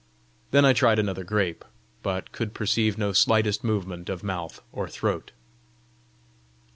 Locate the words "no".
2.97-3.13